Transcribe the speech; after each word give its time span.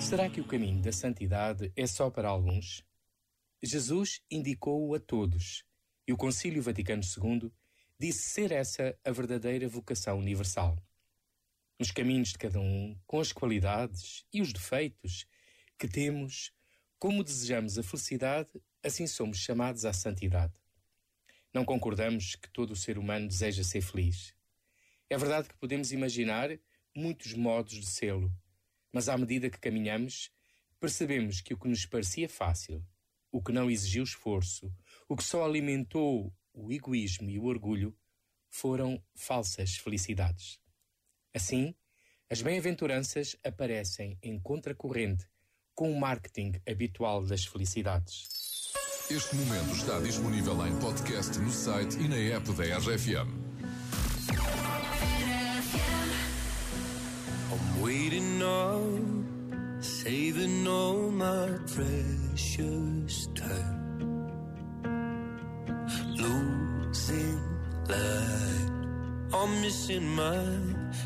Será 0.00 0.30
que 0.30 0.40
o 0.40 0.46
caminho 0.46 0.80
da 0.80 0.90
santidade 0.90 1.70
é 1.76 1.86
só 1.86 2.10
para 2.10 2.28
alguns? 2.28 2.82
Jesus 3.62 4.22
indicou-o 4.30 4.94
a 4.94 4.98
todos 4.98 5.62
e 6.08 6.12
o 6.12 6.16
Concílio 6.16 6.62
Vaticano 6.62 7.02
II 7.02 7.52
disse 7.98 8.30
ser 8.30 8.50
essa 8.50 8.98
a 9.04 9.12
verdadeira 9.12 9.68
vocação 9.68 10.18
universal. 10.18 10.82
Nos 11.78 11.90
caminhos 11.90 12.30
de 12.30 12.38
cada 12.38 12.58
um, 12.58 12.98
com 13.06 13.20
as 13.20 13.30
qualidades 13.30 14.24
e 14.32 14.40
os 14.40 14.52
defeitos 14.52 15.26
que 15.78 15.86
temos, 15.86 16.50
como 16.98 17.22
desejamos 17.22 17.78
a 17.78 17.82
felicidade, 17.82 18.50
assim 18.82 19.06
somos 19.06 19.38
chamados 19.38 19.84
à 19.84 19.92
santidade. 19.92 20.54
Não 21.52 21.64
concordamos 21.64 22.36
que 22.36 22.50
todo 22.50 22.70
o 22.70 22.76
ser 22.76 22.96
humano 22.96 23.28
deseja 23.28 23.62
ser 23.62 23.82
feliz. 23.82 24.34
É 25.10 25.18
verdade 25.18 25.48
que 25.48 25.58
podemos 25.58 25.92
imaginar 25.92 26.48
muitos 26.96 27.34
modos 27.34 27.74
de 27.74 27.86
sê-lo, 27.86 28.32
mas 28.92 29.08
à 29.08 29.16
medida 29.16 29.50
que 29.50 29.58
caminhamos, 29.58 30.30
percebemos 30.78 31.40
que 31.40 31.54
o 31.54 31.58
que 31.58 31.68
nos 31.68 31.86
parecia 31.86 32.28
fácil, 32.28 32.84
o 33.30 33.42
que 33.42 33.52
não 33.52 33.70
exigiu 33.70 34.02
esforço, 34.02 34.72
o 35.08 35.16
que 35.16 35.24
só 35.24 35.44
alimentou 35.44 36.34
o 36.52 36.72
egoísmo 36.72 37.30
e 37.30 37.38
o 37.38 37.44
orgulho, 37.44 37.96
foram 38.48 39.02
falsas 39.14 39.76
felicidades. 39.76 40.58
Assim, 41.32 41.74
as 42.28 42.42
bem-aventuranças 42.42 43.36
aparecem 43.44 44.18
em 44.22 44.38
contracorrente 44.40 45.26
com 45.74 45.92
o 45.92 45.98
marketing 45.98 46.60
habitual 46.68 47.24
das 47.24 47.44
felicidades. 47.44 48.28
Este 49.10 49.34
momento 49.34 49.74
está 49.74 49.98
disponível 49.98 50.66
em 50.66 50.78
podcast 50.78 51.38
no 51.38 51.50
site 51.50 51.98
e 51.98 52.08
na 52.08 52.16
app 52.16 52.52
da 52.52 52.78
RFM. 52.78 53.39
Waiting 57.90 58.40
on, 58.40 59.26
saving 59.80 60.64
all 60.68 61.10
my 61.10 61.48
precious 61.74 63.26
time. 63.34 63.78
Losing 66.22 67.40
light, 67.88 68.70
I'm 69.34 69.60
missing 69.62 70.06
my 70.24 70.44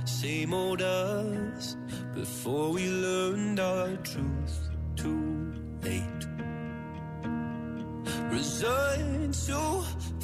same 0.05 0.53
old 0.53 0.83
us 0.83 1.77
before 2.15 2.69
we 2.77 2.85
learned 3.07 3.61
our 3.61 3.97
truth 4.11 4.57
too 4.95 5.55
late. 5.83 6.23
Resigned 8.37 9.33
to 9.47 9.61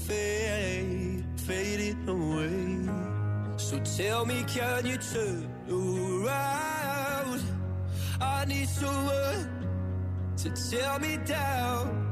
fade, 0.06 1.24
fading 1.36 2.06
away. 2.16 3.56
So 3.56 3.78
tell 3.96 4.26
me, 4.26 4.44
can 4.46 4.84
you 4.84 4.98
turn 4.98 5.59
around? 5.70 7.40
I 8.20 8.44
need 8.46 8.68
someone 8.68 9.48
to 10.38 10.50
tear 10.50 10.98
me 10.98 11.16
down. 11.24 12.06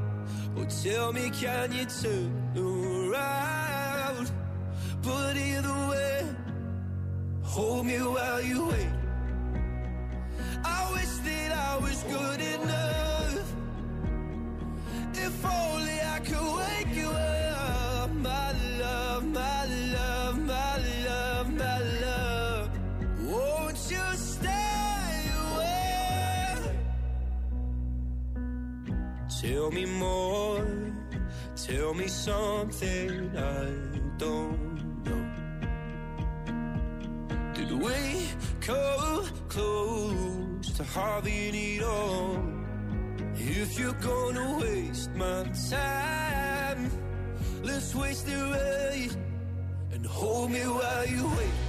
Oh, 0.57 0.65
tell 0.83 1.13
me, 1.13 1.29
can 1.29 1.71
you 1.73 1.85
turn 1.85 2.31
around? 2.55 4.31
But 5.03 5.37
either 5.37 5.89
way, 5.89 6.25
hold 7.43 7.85
me 7.85 7.97
while 7.97 8.41
you 8.41 8.67
wait. 8.67 8.89
I 10.63 10.91
wish 10.93 11.13
that 11.27 11.51
I 11.51 11.77
was 11.77 12.03
good 12.03 12.41
enough. 12.41 13.53
If 15.13 15.45
only 15.45 15.97
I 16.15 16.19
could 16.19 16.57
wake 16.57 16.95
you 16.95 17.09
up, 17.09 17.28
Tell 29.41 29.71
me 29.71 29.85
more, 29.85 30.65
tell 31.55 31.93
me 31.93 32.07
something 32.07 33.37
I 33.37 34.17
don't 34.17 35.05
know. 35.05 35.23
Did 37.53 37.71
we 37.71 38.27
come 38.59 39.25
close 39.47 40.71
to 40.75 40.83
having 40.83 41.55
it 41.55 41.83
all? 41.83 42.43
If 43.35 43.79
you're 43.79 43.93
gonna 43.93 44.59
waste 44.59 45.15
my 45.15 45.43
time, 45.69 46.91
let's 47.63 47.95
waste 47.95 48.27
it 48.27 48.33
right 48.33 49.15
and 49.93 50.05
hold 50.05 50.51
me 50.51 50.61
while 50.61 51.07
you 51.07 51.25
wait. 51.37 51.68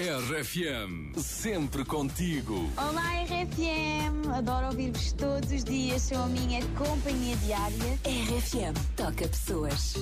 RFM, 0.00 1.12
sempre 1.20 1.84
contigo. 1.84 2.70
Olá 2.78 3.22
RFM, 3.22 4.30
adoro 4.34 4.68
ouvir-vos 4.68 5.12
todos 5.12 5.52
os 5.52 5.62
dias, 5.62 6.00
são 6.00 6.24
a 6.24 6.26
minha 6.26 6.64
companhia 6.68 7.36
diária. 7.36 7.98
RFM 8.06 8.74
toca 8.96 9.28
pessoas. 9.28 9.92